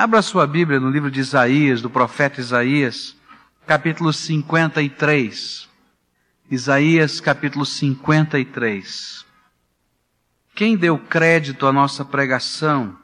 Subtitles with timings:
[0.00, 3.16] Abra sua Bíblia no livro de Isaías, do profeta Isaías,
[3.66, 5.68] capítulo 53.
[6.48, 9.26] Isaías, capítulo 53.
[10.54, 12.96] Quem deu crédito à nossa pregação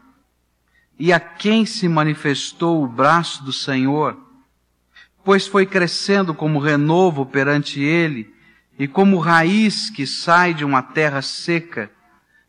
[0.96, 4.16] e a quem se manifestou o braço do Senhor,
[5.24, 8.32] pois foi crescendo como renovo perante ele
[8.78, 11.90] e como raiz que sai de uma terra seca,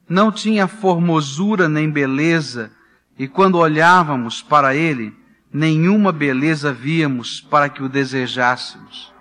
[0.07, 2.74] não tinha formosura nem beleza,
[3.17, 5.13] e quando olhávamos para ele,
[5.51, 9.13] nenhuma beleza víamos para que o desejássemos.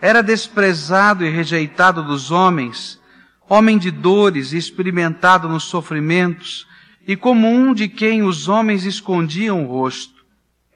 [0.00, 3.00] Era desprezado e rejeitado dos homens,
[3.48, 6.66] homem de dores e experimentado nos sofrimentos,
[7.06, 10.24] e como um de quem os homens escondiam o rosto.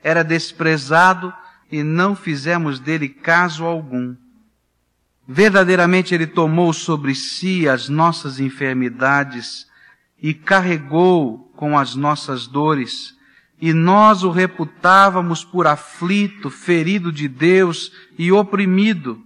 [0.02, 1.32] Era desprezado
[1.70, 4.14] e não fizemos dele caso algum.
[5.26, 9.67] Verdadeiramente ele tomou sobre si as nossas enfermidades
[10.20, 13.16] e carregou com as nossas dores,
[13.60, 19.20] e nós o reputávamos por aflito, ferido de Deus e oprimido.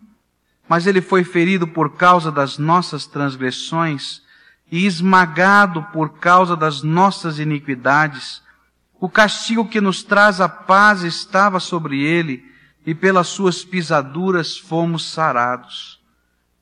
[0.69, 4.23] Mas ele foi ferido por causa das nossas transgressões
[4.71, 8.43] e esmagado por causa das nossas iniquidades.
[8.99, 12.51] O castigo que nos traz a paz estava sobre ele,
[12.85, 16.01] e pelas suas pisaduras fomos sarados.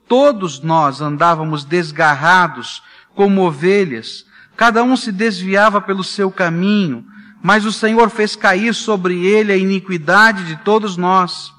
[0.07, 2.83] Todos nós andávamos desgarrados
[3.15, 4.27] como ovelhas,
[4.61, 7.03] cada um se desviava pelo seu caminho,
[7.43, 11.51] mas o Senhor fez cair sobre ele a iniquidade de todos nós.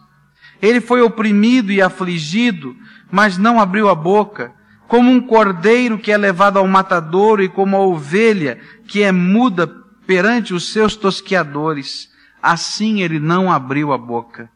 [0.61, 2.75] Ele foi oprimido e afligido,
[3.09, 4.53] mas não abriu a boca,
[4.87, 9.65] como um cordeiro que é levado ao matadouro e como a ovelha que é muda
[10.05, 12.07] perante os seus tosqueadores.
[12.39, 14.47] Assim ele não abriu a boca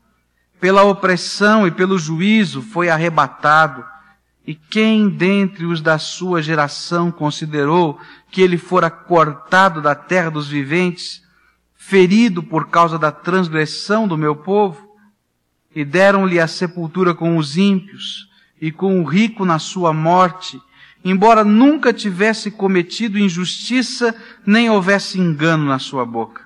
[0.60, 3.84] pela opressão e pelo juízo foi arrebatado.
[4.48, 10.48] E quem dentre os da sua geração considerou que ele fora cortado da terra dos
[10.48, 11.24] viventes,
[11.76, 14.86] ferido por causa da transgressão do meu povo?
[15.76, 18.30] E deram-lhe a sepultura com os ímpios
[18.62, 20.62] e com o rico na sua morte,
[21.04, 26.44] embora nunca tivesse cometido injustiça nem houvesse engano na sua boca.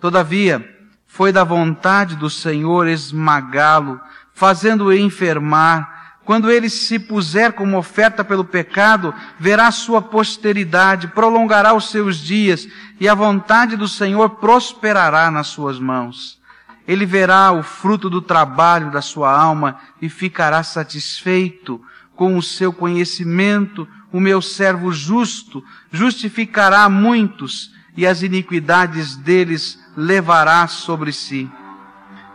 [0.00, 0.74] Todavia,
[1.06, 4.00] foi da vontade do Senhor esmagá-lo,
[4.32, 5.93] fazendo-o enfermar.
[6.24, 12.66] Quando ele se puser como oferta pelo pecado, verá sua posteridade, prolongará os seus dias,
[12.98, 16.40] e a vontade do Senhor prosperará nas suas mãos.
[16.88, 21.80] Ele verá o fruto do trabalho da sua alma e ficará satisfeito
[22.14, 23.88] com o seu conhecimento.
[24.12, 31.50] O meu servo justo justificará muitos e as iniquidades deles levará sobre si.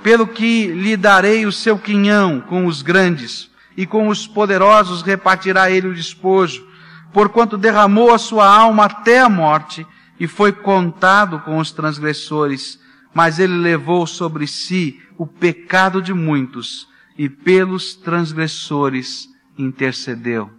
[0.01, 5.71] Pelo que lhe darei o seu quinhão com os grandes, e com os poderosos repartirá
[5.71, 6.67] ele o despojo,
[7.13, 9.85] porquanto derramou a sua alma até a morte,
[10.19, 12.79] e foi contado com os transgressores,
[13.13, 16.87] mas ele levou sobre si o pecado de muitos,
[17.17, 20.49] e pelos transgressores intercedeu.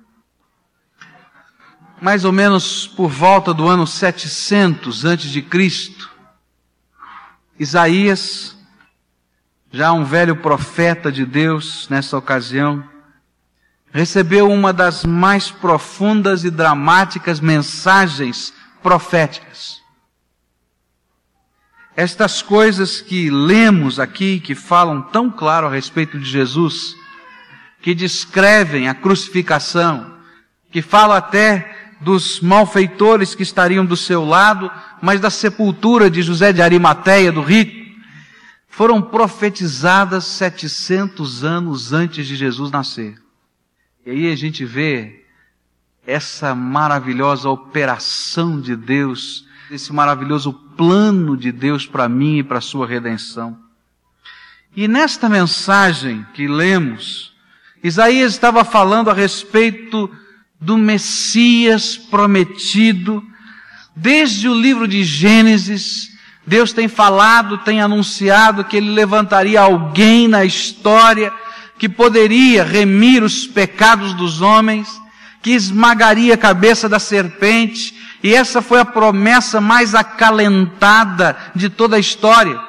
[2.00, 6.10] Mais ou menos por volta do ano 700 antes de Cristo,
[7.58, 8.56] Isaías,
[9.70, 12.82] já um velho profeta de Deus nessa ocasião,
[13.92, 18.52] recebeu uma das mais profundas e dramáticas mensagens
[18.82, 19.80] proféticas.
[21.96, 26.94] Estas coisas que lemos aqui, que falam tão claro a respeito de Jesus,
[27.82, 30.18] que descrevem a crucificação,
[30.70, 34.70] que falam até dos malfeitores que estariam do seu lado,
[35.02, 37.78] mas da sepultura de José de Arimateia, do rico,
[38.68, 43.20] foram profetizadas 700 anos antes de Jesus nascer.
[44.04, 45.24] E aí a gente vê
[46.06, 52.62] essa maravilhosa operação de Deus, esse maravilhoso plano de Deus para mim e para a
[52.62, 53.58] sua redenção.
[54.74, 57.34] E nesta mensagem que lemos,
[57.82, 60.10] Isaías estava falando a respeito
[60.58, 63.22] do Messias prometido.
[63.94, 66.10] Desde o livro de Gênesis,
[66.46, 71.32] Deus tem falado, tem anunciado que Ele levantaria alguém na história
[71.80, 74.88] que poderia remir os pecados dos homens,
[75.42, 77.92] que esmagaria a cabeça da serpente,
[78.22, 82.60] e essa foi a promessa mais acalentada de toda a história.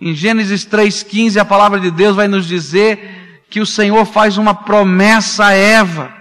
[0.00, 4.54] Em Gênesis 3,15, a palavra de Deus vai nos dizer que o Senhor faz uma
[4.54, 6.16] promessa a Eva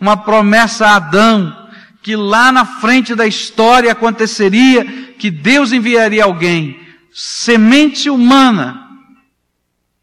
[0.00, 1.54] uma promessa a Adão,
[2.02, 6.80] que lá na frente da história aconteceria que Deus enviaria alguém,
[7.12, 8.88] semente humana,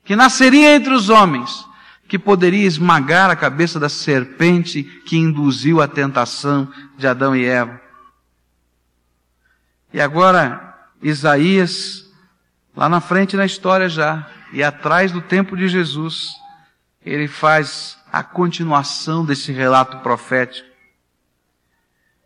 [0.07, 1.67] que nasceria entre os homens,
[2.07, 7.81] que poderia esmagar a cabeça da serpente que induziu a tentação de Adão e Eva.
[9.91, 12.09] E agora, Isaías,
[12.73, 16.29] lá na frente na história já, e atrás do tempo de Jesus,
[17.05, 20.69] ele faz a continuação desse relato profético.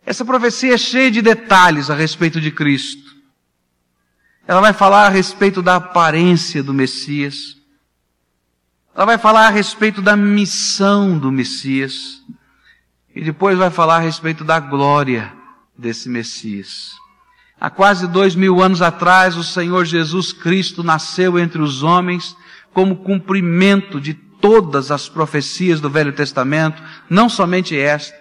[0.06, 3.10] Essa profecia é cheia de detalhes a respeito de Cristo.
[4.46, 7.60] Ela vai falar a respeito da aparência do Messias.
[8.94, 12.22] Ela vai falar a respeito da missão do Messias.
[13.14, 15.32] E depois vai falar a respeito da glória
[15.76, 16.90] desse Messias.
[17.60, 22.36] Há quase dois mil anos atrás, o Senhor Jesus Cristo nasceu entre os homens
[22.72, 28.16] como cumprimento de todas as profecias do Velho Testamento, não somente esta,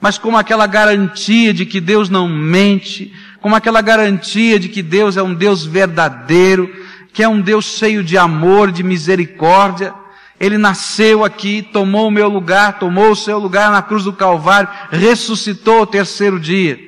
[0.00, 5.16] mas como aquela garantia de que Deus não mente, como aquela garantia de que Deus
[5.16, 6.72] é um Deus verdadeiro,
[7.12, 9.94] que é um Deus cheio de amor, de misericórdia.
[10.40, 14.68] Ele nasceu aqui, tomou o meu lugar, tomou o seu lugar na cruz do Calvário,
[14.90, 16.78] ressuscitou ao terceiro dia.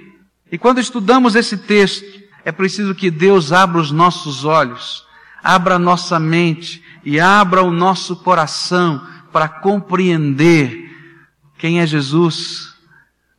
[0.51, 2.05] E quando estudamos esse texto,
[2.45, 5.05] é preciso que Deus abra os nossos olhos,
[5.43, 10.91] abra a nossa mente e abra o nosso coração para compreender
[11.59, 12.75] quem é Jesus,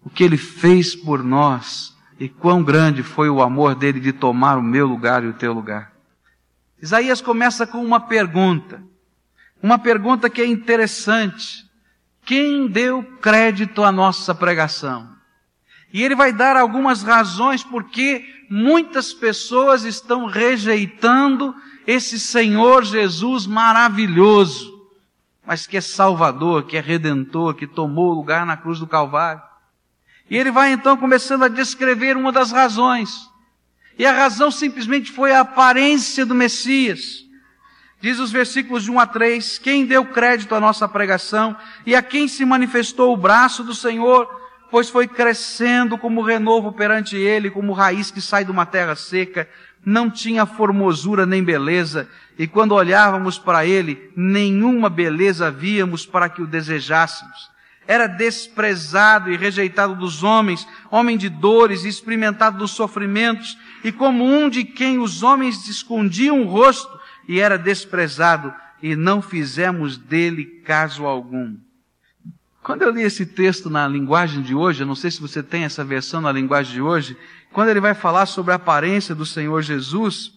[0.04, 4.58] o que ele fez por nós e quão grande foi o amor dele de tomar
[4.58, 5.95] o meu lugar e o teu lugar.
[6.82, 8.84] Isaías começa com uma pergunta,
[9.62, 11.66] uma pergunta que é interessante.
[12.26, 15.16] Quem deu crédito à nossa pregação?
[15.94, 21.56] E ele vai dar algumas razões porque muitas pessoas estão rejeitando
[21.88, 24.74] esse Senhor Jesus maravilhoso,
[25.46, 29.42] mas que é Salvador, que é Redentor, que tomou lugar na cruz do Calvário.
[30.30, 33.30] E ele vai então começando a descrever uma das razões.
[33.98, 37.26] E a razão simplesmente foi a aparência do Messias.
[38.02, 41.56] Diz os versículos de 1 a 3, quem deu crédito à nossa pregação
[41.86, 44.30] e a quem se manifestou o braço do Senhor,
[44.70, 49.50] pois foi crescendo como renovo perante ele, como raiz que sai de uma terra seca,
[49.86, 56.42] não tinha formosura nem beleza, e quando olhávamos para ele, nenhuma beleza víamos para que
[56.42, 57.50] o desejássemos.
[57.88, 64.26] Era desprezado e rejeitado dos homens, homem de dores e experimentado dos sofrimentos, e como
[64.26, 68.52] um de quem os homens escondiam o rosto, e era desprezado,
[68.82, 71.56] e não fizemos dele caso algum.
[72.64, 75.66] Quando eu li esse texto na linguagem de hoje, eu não sei se você tem
[75.66, 77.16] essa versão na linguagem de hoje,
[77.54, 80.34] quando ele vai falar sobre a aparência do Senhor Jesus,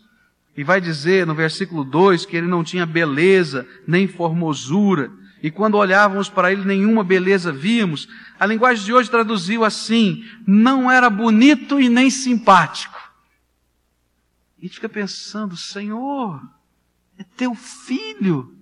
[0.54, 5.10] e vai dizer no versículo 2 que ele não tinha beleza, nem formosura,
[5.42, 10.90] e quando olhávamos para ele nenhuma beleza víamos, a linguagem de hoje traduziu assim: não
[10.90, 13.07] era bonito e nem simpático.
[14.58, 16.42] A gente fica pensando, Senhor,
[17.16, 18.56] é teu filho.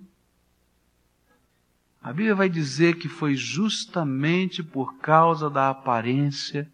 [2.01, 6.71] A Bíblia vai dizer que foi justamente por causa da aparência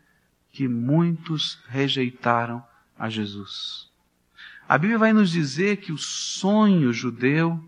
[0.51, 2.63] que muitos rejeitaram
[2.99, 3.89] a Jesus.
[4.67, 7.63] A Bíblia vai nos dizer que o sonho judeu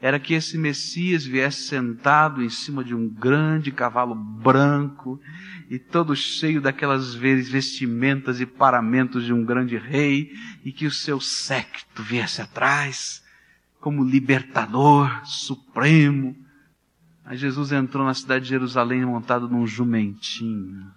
[0.00, 5.18] era que esse Messias viesse sentado em cima de um grande cavalo branco
[5.70, 10.30] e todo cheio daquelas vestimentas e paramentos de um grande rei
[10.64, 13.22] e que o seu séquito viesse atrás
[13.80, 16.34] como libertador supremo.
[17.24, 20.90] Aí Jesus entrou na cidade de Jerusalém montado num jumentinho.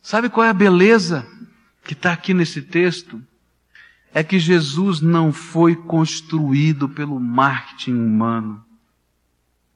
[0.00, 1.26] Sabe qual é a beleza
[1.84, 3.22] que está aqui nesse texto?
[4.14, 8.64] é que Jesus não foi construído pelo marketing humano.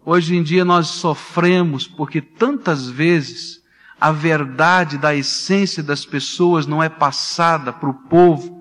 [0.04, 3.60] Hoje em dia nós sofremos porque tantas vezes
[4.00, 8.58] a verdade da essência das pessoas não é passada para o povo.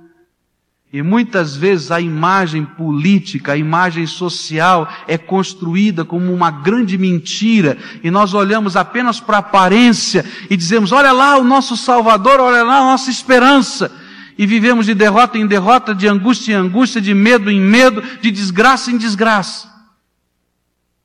[0.91, 7.77] E muitas vezes a imagem política, a imagem social é construída como uma grande mentira
[8.01, 12.63] e nós olhamos apenas para a aparência e dizemos: olha lá o nosso Salvador, olha
[12.63, 13.91] lá a nossa esperança
[14.37, 18.31] e vivemos de derrota em derrota, de angústia em angústia, de medo em medo, de
[18.31, 19.67] desgraça em desgraça.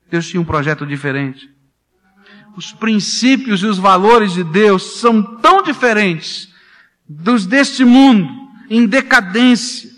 [0.09, 1.52] Deus tinha um projeto diferente.
[2.55, 6.49] Os princípios e os valores de Deus são tão diferentes
[7.07, 8.29] dos deste mundo,
[8.69, 9.89] em decadência,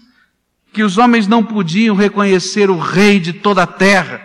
[0.73, 4.21] que os homens não podiam reconhecer o rei de toda a terra,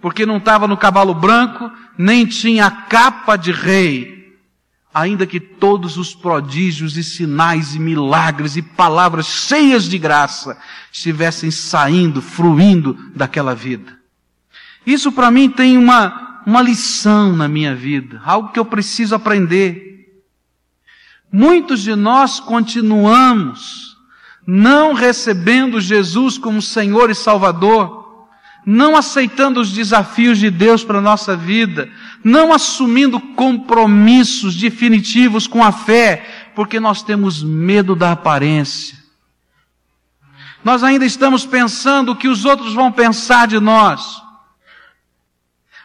[0.00, 4.34] porque não estava no cavalo branco, nem tinha a capa de rei,
[4.92, 10.56] ainda que todos os prodígios e sinais e milagres e palavras cheias de graça
[10.90, 13.98] estivessem saindo, fruindo daquela vida.
[14.86, 20.22] Isso para mim tem uma, uma lição na minha vida, algo que eu preciso aprender.
[21.32, 23.90] Muitos de nós continuamos
[24.46, 28.26] não recebendo Jesus como Senhor e Salvador,
[28.66, 31.88] não aceitando os desafios de Deus para a nossa vida,
[32.24, 38.98] não assumindo compromissos definitivos com a fé, porque nós temos medo da aparência.
[40.62, 44.22] Nós ainda estamos pensando o que os outros vão pensar de nós.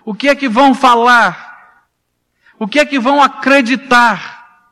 [0.05, 1.87] O que é que vão falar?
[2.59, 4.71] O que é que vão acreditar?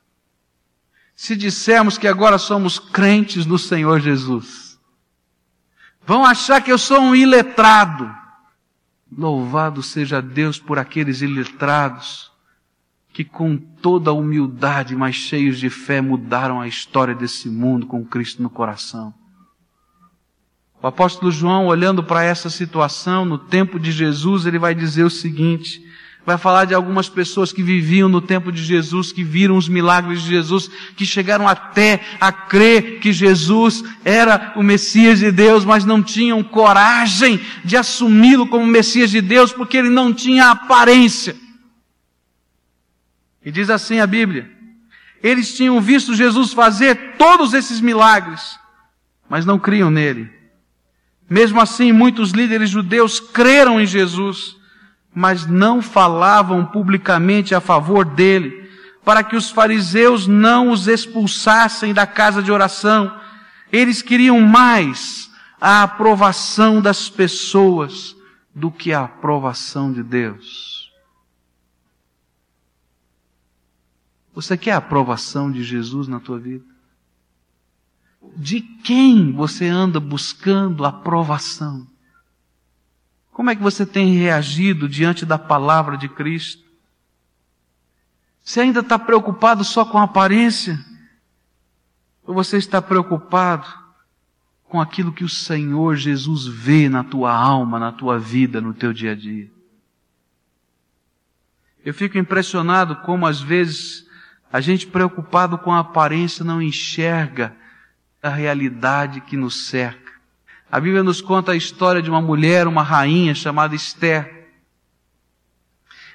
[1.15, 4.79] Se dissermos que agora somos crentes no Senhor Jesus.
[6.05, 8.13] Vão achar que eu sou um iletrado.
[9.15, 12.31] Louvado seja Deus por aqueles iletrados
[13.13, 18.41] que com toda humildade, mas cheios de fé, mudaram a história desse mundo com Cristo
[18.41, 19.13] no coração.
[20.83, 25.09] O apóstolo João, olhando para essa situação, no tempo de Jesus, ele vai dizer o
[25.09, 25.81] seguinte:
[26.25, 30.21] vai falar de algumas pessoas que viviam no tempo de Jesus, que viram os milagres
[30.21, 35.85] de Jesus, que chegaram até a crer que Jesus era o Messias de Deus, mas
[35.85, 41.33] não tinham coragem de assumi-lo como Messias de Deus, porque ele não tinha aparência.
[43.41, 44.51] E diz assim a Bíblia:
[45.23, 48.59] eles tinham visto Jesus fazer todos esses milagres,
[49.29, 50.42] mas não criam nele.
[51.33, 54.55] Mesmo assim, muitos líderes judeus creram em Jesus,
[55.11, 58.69] mas não falavam publicamente a favor dele,
[59.03, 63.19] para que os fariseus não os expulsassem da casa de oração.
[63.71, 65.27] Eles queriam mais
[65.59, 68.15] a aprovação das pessoas
[68.53, 70.91] do que a aprovação de Deus.
[74.35, 76.72] Você quer a aprovação de Jesus na tua vida?
[78.35, 81.87] De quem você anda buscando aprovação?
[83.31, 86.63] Como é que você tem reagido diante da palavra de Cristo?
[88.43, 90.79] Você ainda está preocupado só com a aparência?
[92.25, 93.67] Ou você está preocupado
[94.63, 98.93] com aquilo que o Senhor Jesus vê na tua alma, na tua vida, no teu
[98.93, 99.51] dia a dia?
[101.83, 104.07] Eu fico impressionado como às vezes
[104.51, 107.55] a gente preocupado com a aparência não enxerga
[108.23, 110.13] a realidade que nos cerca.
[110.71, 114.47] A Bíblia nos conta a história de uma mulher, uma rainha chamada Esther.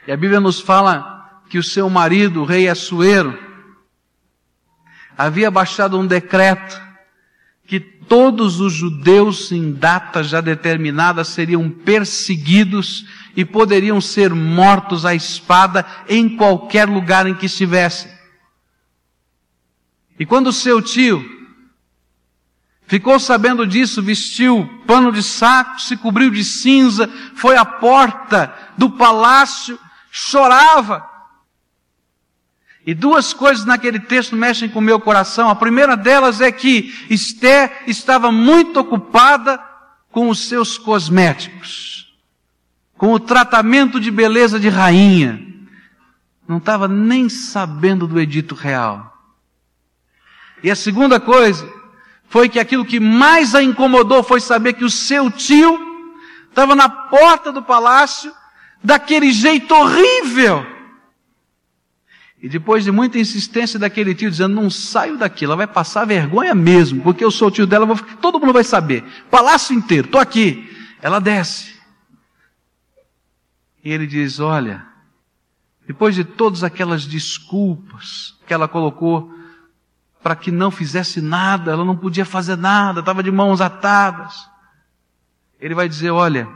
[0.06, 3.38] E a Bíblia nos fala que o seu marido, o rei Assuero,
[5.16, 6.80] havia baixado um decreto
[7.66, 15.14] que todos os judeus em data já determinada seriam perseguidos e poderiam ser mortos à
[15.14, 18.10] espada em qualquer lugar em que estivessem.
[20.18, 21.37] E quando seu tio,
[22.88, 28.88] Ficou sabendo disso, vestiu pano de saco, se cobriu de cinza, foi à porta do
[28.88, 29.78] palácio,
[30.10, 31.06] chorava.
[32.86, 35.50] E duas coisas naquele texto mexem com o meu coração.
[35.50, 39.62] A primeira delas é que Esther estava muito ocupada
[40.10, 42.16] com os seus cosméticos,
[42.96, 45.46] com o tratamento de beleza de rainha.
[46.48, 49.14] Não estava nem sabendo do edito real.
[50.62, 51.77] E a segunda coisa
[52.28, 55.78] foi que aquilo que mais a incomodou foi saber que o seu tio
[56.48, 58.32] estava na porta do palácio
[58.82, 60.64] daquele jeito horrível.
[62.40, 66.54] E depois de muita insistência daquele tio dizendo, não saio daqui, ela vai passar vergonha
[66.54, 69.02] mesmo, porque eu sou o tio dela, vou, todo mundo vai saber.
[69.30, 70.68] Palácio inteiro, estou aqui.
[71.02, 71.76] Ela desce.
[73.82, 74.86] E ele diz, olha,
[75.86, 79.32] depois de todas aquelas desculpas que ela colocou
[80.22, 84.48] para que não fizesse nada, ela não podia fazer nada, estava de mãos atadas.
[85.60, 86.48] Ele vai dizer: Olha,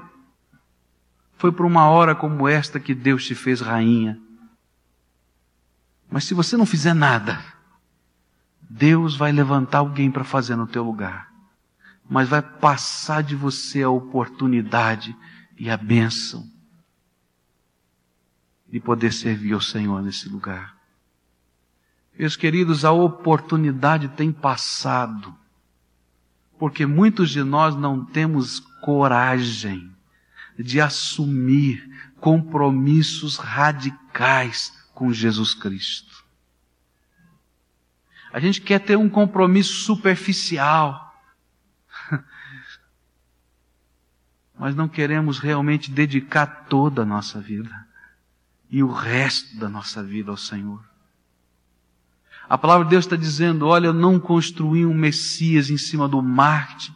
[1.36, 4.20] foi por uma hora como esta que Deus te fez rainha.
[6.10, 7.42] Mas se você não fizer nada,
[8.60, 11.32] Deus vai levantar alguém para fazer no teu lugar.
[12.08, 15.16] Mas vai passar de você a oportunidade
[15.56, 16.46] e a bênção
[18.68, 20.71] de poder servir ao Senhor nesse lugar.
[22.22, 25.36] Meus queridos, a oportunidade tem passado,
[26.56, 29.92] porque muitos de nós não temos coragem
[30.56, 31.84] de assumir
[32.20, 36.24] compromissos radicais com Jesus Cristo.
[38.32, 41.20] A gente quer ter um compromisso superficial,
[44.56, 47.84] mas não queremos realmente dedicar toda a nossa vida
[48.70, 50.91] e o resto da nossa vida ao Senhor.
[52.52, 56.20] A palavra de Deus está dizendo: olha, eu não construí um Messias em cima do
[56.20, 56.92] Marte,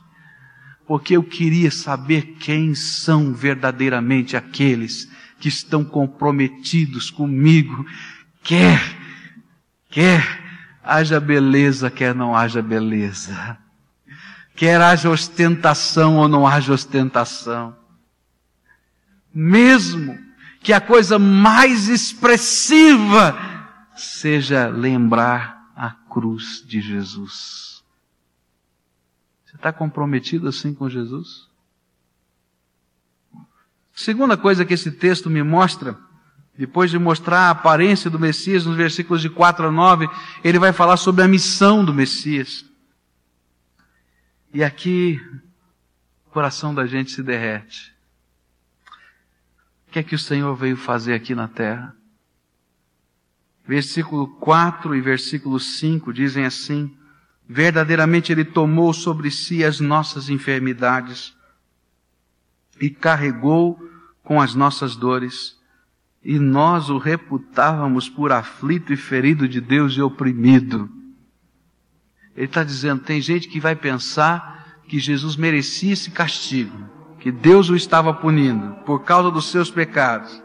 [0.87, 5.11] porque eu queria saber quem são verdadeiramente aqueles
[5.41, 7.87] que estão comprometidos comigo,
[8.43, 8.83] quer,
[9.89, 13.57] quer haja beleza, quer não haja beleza,
[14.55, 17.75] quer haja ostentação ou não haja ostentação.
[19.35, 20.19] Mesmo
[20.63, 23.56] que a coisa mais expressiva
[23.97, 27.85] seja lembrar a cruz de Jesus.
[29.45, 31.49] Você está comprometido assim com Jesus?
[33.95, 35.99] Segunda coisa que esse texto me mostra,
[36.57, 40.09] depois de mostrar a aparência do Messias, nos versículos de 4 a 9,
[40.45, 42.65] ele vai falar sobre a missão do Messias.
[44.53, 45.21] E aqui,
[46.27, 47.95] o coração da gente se derrete.
[49.89, 51.95] O que é que o Senhor veio fazer aqui na terra?
[53.67, 56.97] Versículo 4 e versículo 5 dizem assim:
[57.49, 61.35] Verdadeiramente Ele tomou sobre si as nossas enfermidades
[62.81, 63.81] e carregou
[64.23, 65.57] com as nossas dores,
[66.23, 70.91] e nós o reputávamos por aflito e ferido de Deus e oprimido.
[72.37, 77.69] Ele está dizendo: tem gente que vai pensar que Jesus merecia esse castigo, que Deus
[77.69, 80.43] o estava punindo por causa dos seus pecados.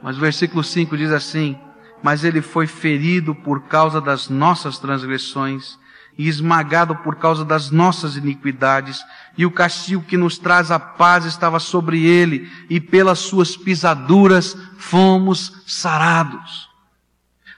[0.00, 1.58] Mas o versículo 5 diz assim:
[2.02, 5.78] Mas ele foi ferido por causa das nossas transgressões
[6.18, 9.00] e esmagado por causa das nossas iniquidades,
[9.36, 14.56] e o castigo que nos traz a paz estava sobre ele, e pelas suas pisaduras
[14.76, 16.68] fomos sarados.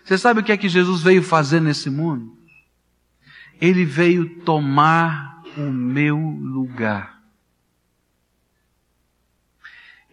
[0.04, 2.36] Você sabe o que é que Jesus veio fazer nesse mundo?
[3.58, 7.18] Ele veio tomar o meu lugar.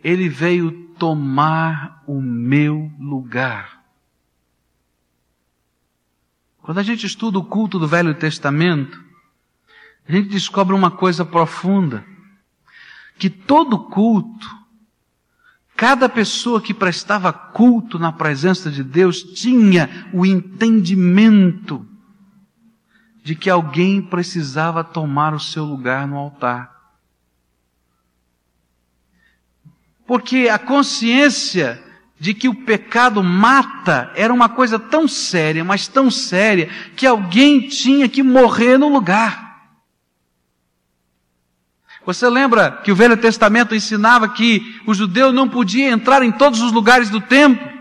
[0.02, 3.77] Ele veio tomar o meu lugar.
[6.68, 9.02] Quando a gente estuda o culto do Velho Testamento,
[10.06, 12.04] a gente descobre uma coisa profunda.
[13.18, 14.46] Que todo culto,
[15.78, 21.88] cada pessoa que prestava culto na presença de Deus tinha o entendimento
[23.24, 26.98] de que alguém precisava tomar o seu lugar no altar.
[30.06, 31.82] Porque a consciência
[32.20, 37.68] de que o pecado mata era uma coisa tão séria, mas tão séria, que alguém
[37.68, 39.48] tinha que morrer no lugar.
[42.06, 46.62] Você lembra que o Velho Testamento ensinava que o judeu não podia entrar em todos
[46.62, 47.78] os lugares do templo?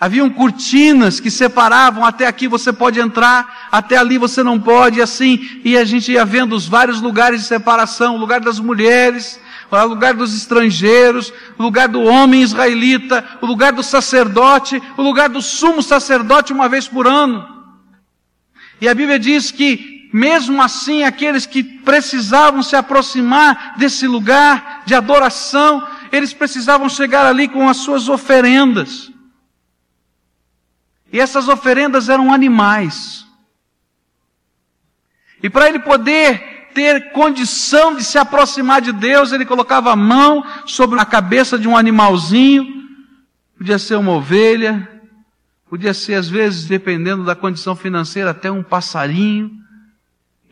[0.00, 5.02] Haviam cortinas que separavam, até aqui você pode entrar, até ali você não pode, e
[5.02, 9.40] assim, e a gente ia vendo os vários lugares de separação, o lugar das mulheres,
[9.70, 15.28] o lugar dos estrangeiros, o lugar do homem israelita, o lugar do sacerdote, o lugar
[15.28, 17.46] do sumo sacerdote uma vez por ano.
[18.80, 24.94] E a Bíblia diz que, mesmo assim, aqueles que precisavam se aproximar desse lugar de
[24.94, 29.12] adoração, eles precisavam chegar ali com as suas oferendas.
[31.12, 33.26] E essas oferendas eram animais.
[35.42, 40.44] E para ele poder ter condição de se aproximar de Deus, ele colocava a mão
[40.64, 42.64] sobre a cabeça de um animalzinho,
[43.56, 44.88] podia ser uma ovelha,
[45.68, 49.50] podia ser às vezes, dependendo da condição financeira, até um passarinho,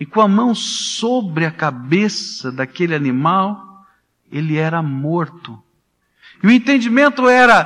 [0.00, 3.86] e com a mão sobre a cabeça daquele animal,
[4.30, 5.56] ele era morto.
[6.42, 7.64] E o entendimento era,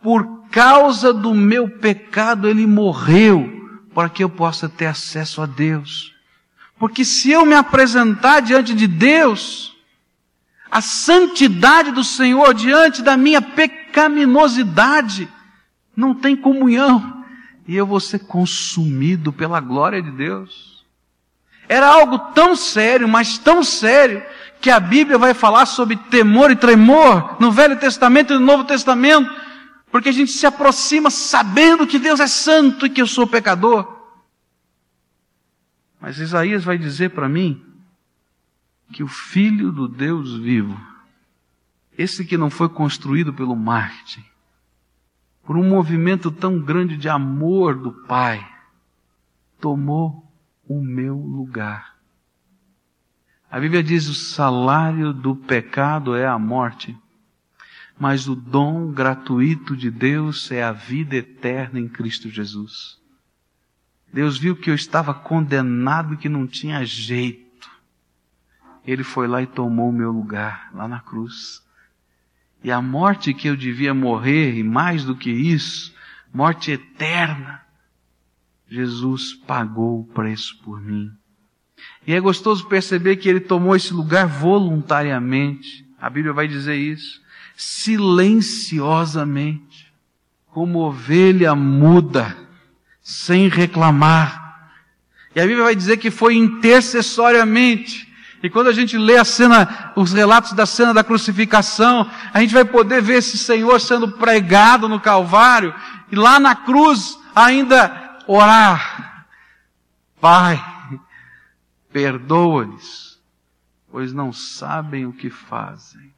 [0.00, 3.52] por causa do meu pecado, ele morreu,
[3.92, 6.15] para que eu possa ter acesso a Deus.
[6.78, 9.74] Porque se eu me apresentar diante de Deus,
[10.70, 15.28] a santidade do Senhor diante da minha pecaminosidade,
[15.96, 17.24] não tem comunhão,
[17.66, 20.84] e eu vou ser consumido pela glória de Deus.
[21.68, 24.22] Era algo tão sério, mas tão sério,
[24.60, 28.64] que a Bíblia vai falar sobre temor e tremor no Velho Testamento e no Novo
[28.64, 29.30] Testamento,
[29.90, 33.95] porque a gente se aproxima sabendo que Deus é santo e que eu sou pecador.
[36.06, 37.60] Mas Isaías vai dizer para mim
[38.92, 40.80] que o Filho do Deus vivo,
[41.98, 44.24] esse que não foi construído pelo marketing,
[45.42, 48.48] por um movimento tão grande de amor do Pai,
[49.60, 50.32] tomou
[50.68, 51.96] o meu lugar.
[53.50, 56.96] A Bíblia diz: o salário do pecado é a morte,
[57.98, 63.04] mas o dom gratuito de Deus é a vida eterna em Cristo Jesus.
[64.12, 67.46] Deus viu que eu estava condenado e que não tinha jeito.
[68.86, 71.60] Ele foi lá e tomou o meu lugar, lá na cruz.
[72.62, 75.92] E a morte que eu devia morrer, e mais do que isso,
[76.32, 77.60] morte eterna,
[78.68, 81.12] Jesus pagou o preço por mim.
[82.06, 85.86] E é gostoso perceber que ele tomou esse lugar voluntariamente.
[86.00, 87.20] A Bíblia vai dizer isso.
[87.56, 89.92] Silenciosamente.
[90.46, 92.45] Como ovelha muda
[93.06, 94.72] sem reclamar.
[95.32, 98.12] E a Bíblia vai dizer que foi intercessoriamente.
[98.42, 102.52] E quando a gente lê a cena, os relatos da cena da crucificação, a gente
[102.52, 105.72] vai poder ver esse Senhor sendo pregado no Calvário
[106.10, 109.24] e lá na cruz ainda orar.
[110.20, 110.60] Pai,
[111.92, 113.20] perdoa-lhes,
[113.88, 116.12] pois não sabem o que fazem.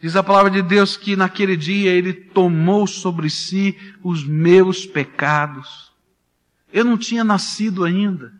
[0.00, 5.92] Diz a palavra de Deus que naquele dia ele tomou sobre si os meus pecados.
[6.72, 8.32] Eu não tinha nascido ainda,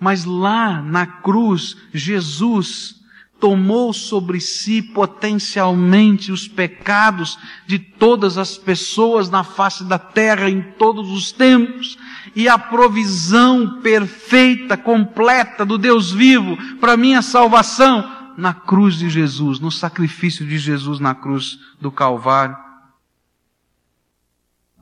[0.00, 2.96] mas lá na cruz, Jesus
[3.38, 10.60] tomou sobre si potencialmente os pecados de todas as pessoas na face da terra em
[10.60, 11.96] todos os tempos
[12.34, 19.60] e a provisão perfeita, completa do Deus vivo para minha salvação na cruz de Jesus,
[19.60, 22.56] no sacrifício de Jesus na cruz do Calvário.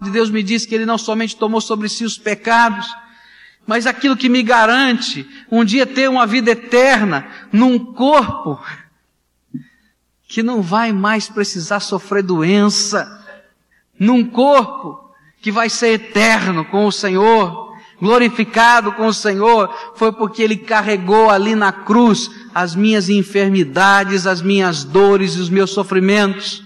[0.00, 2.86] De Deus me diz que Ele não somente tomou sobre si os pecados,
[3.66, 8.64] mas aquilo que me garante um dia ter uma vida eterna num corpo
[10.28, 13.26] que não vai mais precisar sofrer doença,
[13.98, 17.67] num corpo que vai ser eterno com o Senhor,
[18.00, 24.40] glorificado com o Senhor, foi porque Ele carregou ali na cruz as minhas enfermidades, as
[24.40, 26.62] minhas dores e os meus sofrimentos.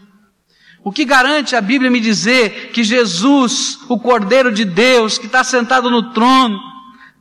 [0.84, 5.44] O que garante a Bíblia me dizer que Jesus, o Cordeiro de Deus, que está
[5.44, 6.58] sentado no trono,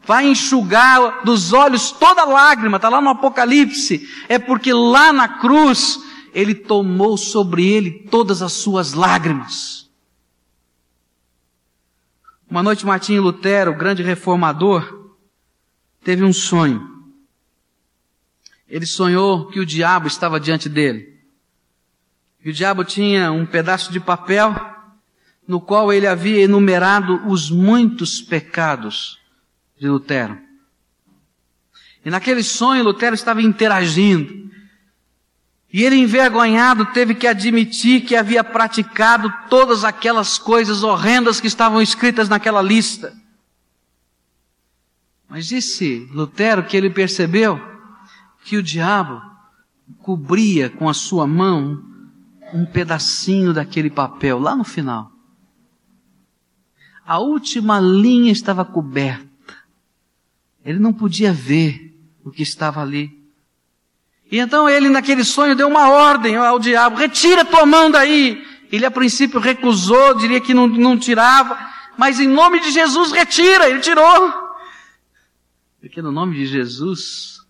[0.04, 6.00] vai enxugar dos olhos toda lágrima, está lá no Apocalipse, é porque lá na cruz,
[6.34, 9.90] Ele tomou sobre Ele todas as suas lágrimas.
[12.52, 15.14] Uma noite Martinho Lutero, grande reformador,
[16.04, 16.86] teve um sonho.
[18.68, 21.18] Ele sonhou que o diabo estava diante dele.
[22.44, 24.54] E o diabo tinha um pedaço de papel
[25.48, 29.18] no qual ele havia enumerado os muitos pecados
[29.80, 30.38] de Lutero.
[32.04, 34.52] E naquele sonho Lutero estava interagindo.
[35.73, 41.81] E ele, envergonhado, teve que admitir que havia praticado todas aquelas coisas horrendas que estavam
[41.81, 43.15] escritas naquela lista.
[45.29, 47.60] Mas disse Lutero que ele percebeu
[48.43, 49.21] que o diabo
[49.99, 51.81] cobria com a sua mão
[52.53, 55.10] um pedacinho daquele papel lá no final.
[57.05, 59.25] A última linha estava coberta.
[60.65, 63.20] Ele não podia ver o que estava ali.
[64.32, 68.48] E então ele, naquele sonho, deu uma ordem ao diabo: retira tua mão daí.
[68.72, 71.60] Ele, a princípio, recusou, diria que não, não tirava,
[71.98, 73.70] mas em nome de Jesus, retira.
[73.70, 74.34] Ele tirou.
[75.82, 77.41] Porque no nome de Jesus,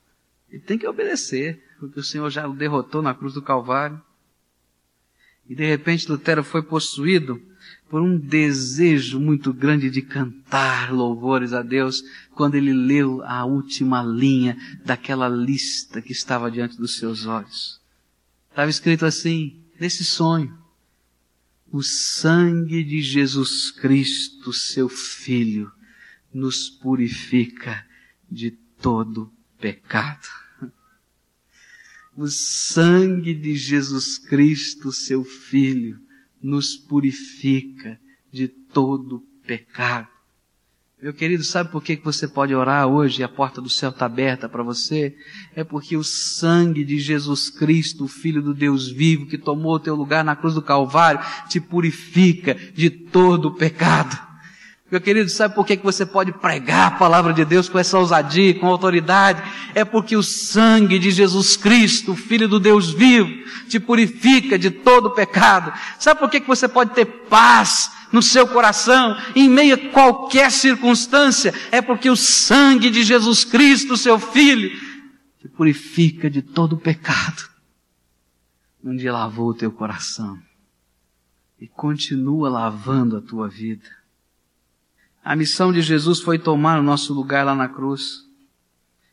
[0.50, 4.02] ele tem que obedecer, porque o Senhor já o derrotou na cruz do Calvário.
[5.48, 7.39] E de repente Lutero foi possuído
[7.91, 12.01] por um desejo muito grande de cantar louvores a Deus
[12.34, 17.82] quando ele leu a última linha daquela lista que estava diante dos seus olhos.
[18.49, 20.58] Estava escrito assim, nesse sonho:
[21.69, 25.69] O sangue de Jesus Cristo, seu Filho,
[26.34, 27.86] nos purifica
[28.32, 28.51] de
[28.82, 30.30] todo pecado.
[32.15, 35.97] O sangue de Jesus Cristo, seu Filho,
[36.41, 37.99] nos purifica
[38.32, 40.08] de todo pecado.
[41.01, 44.06] Meu querido, sabe por que você pode orar hoje e a porta do céu está
[44.06, 45.17] aberta para você?
[45.56, 49.80] É porque o sangue de Jesus Cristo, o Filho do Deus vivo, que tomou o
[49.80, 54.31] teu lugar na cruz do Calvário, te purifica de todo pecado.
[54.91, 58.60] Meu querido, sabe por que você pode pregar a palavra de Deus com essa ousadia,
[58.60, 59.41] com autoridade?
[59.73, 63.32] É porque o sangue de Jesus Cristo, Filho do Deus vivo,
[63.69, 65.71] te purifica de todo pecado.
[65.97, 71.54] Sabe por que você pode ter paz no seu coração, em meio a qualquer circunstância?
[71.71, 74.77] É porque o sangue de Jesus Cristo, seu Filho,
[75.39, 77.49] te purifica de todo pecado.
[78.84, 80.38] Dia lavou o teu coração
[81.58, 84.01] e continua lavando a tua vida.
[85.23, 88.23] A missão de Jesus foi tomar o nosso lugar lá na cruz.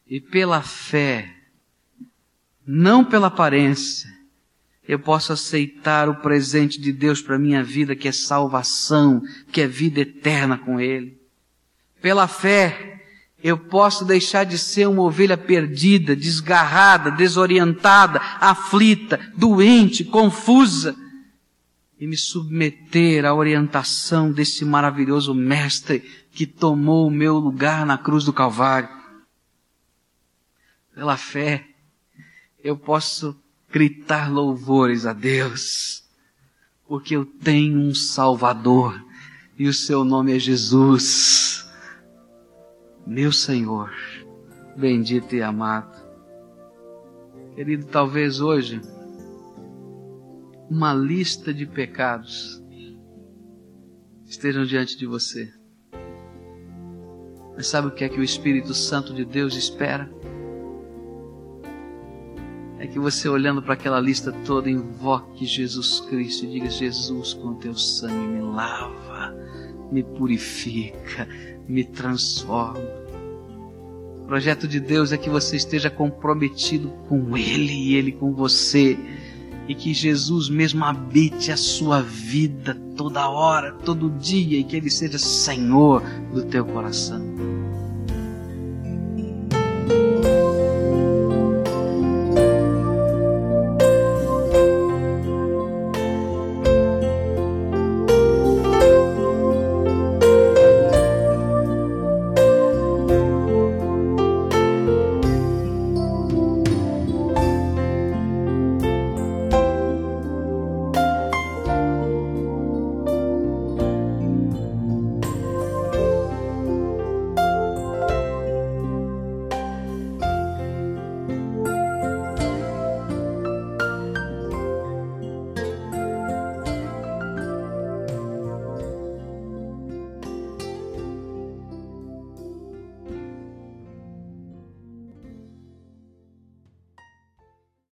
[0.07, 1.31] E pela fé,
[2.67, 4.09] não pela aparência,
[4.87, 9.67] eu posso aceitar o presente de Deus para minha vida, que é salvação, que é
[9.67, 11.21] vida eterna com Ele.
[12.01, 13.05] Pela fé,
[13.45, 20.97] eu posso deixar de ser uma ovelha perdida, desgarrada, desorientada, aflita, doente, confusa
[21.99, 28.25] e me submeter à orientação desse maravilhoso Mestre que tomou o meu lugar na cruz
[28.25, 28.89] do Calvário.
[30.95, 31.67] Pela fé,
[32.63, 33.37] eu posso
[33.71, 36.05] gritar louvores a Deus,
[36.87, 39.05] porque eu tenho um Salvador
[39.59, 41.69] e o seu nome é Jesus,
[43.07, 43.93] meu Senhor,
[44.77, 45.99] bendito e amado.
[47.57, 48.81] Querido, talvez hoje,
[50.71, 52.63] uma lista de pecados
[54.27, 55.51] estejam diante de você.
[57.57, 60.11] Mas sabe o que é que o Espírito Santo de Deus espera?
[62.79, 67.55] É que você olhando para aquela lista toda invoque Jesus Cristo e diga: Jesus, com
[67.55, 69.35] teu sangue me lava,
[69.91, 71.27] me purifica,
[71.67, 72.79] me transforma.
[74.23, 78.97] O projeto de Deus é que você esteja comprometido com Ele e Ele com você
[79.69, 84.91] e que Jesus mesmo habite a sua vida toda hora, todo dia e que Ele
[84.91, 86.03] seja Senhor
[86.33, 87.21] do teu coração.